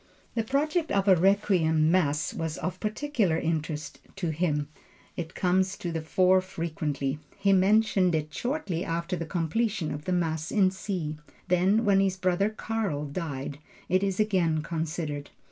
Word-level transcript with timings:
The 0.33 0.41
project 0.43 0.91
of 0.91 1.07
a 1.07 1.15
Requiem 1.15 1.91
Mass 1.91 2.33
was 2.33 2.57
of 2.57 2.79
particular 2.79 3.37
interest 3.37 3.99
to 4.15 4.31
him; 4.31 4.67
it 5.15 5.35
comes 5.35 5.77
to 5.77 5.91
the 5.91 6.01
fore 6.01 6.41
frequently. 6.41 7.19
He 7.37 7.53
mentioned 7.53 8.15
it 8.15 8.33
shortly 8.33 8.83
after 8.83 9.15
the 9.15 9.27
completion 9.27 9.91
of 9.91 10.05
the 10.05 10.11
Mass 10.11 10.49
in 10.51 10.71
C. 10.71 11.17
Then, 11.49 11.85
when 11.85 11.99
his 11.99 12.17
brother 12.17 12.49
Karl 12.49 13.05
died 13.05 13.59
it 13.89 14.01
is 14.01 14.19
again 14.19 14.63
considered. 14.63 15.29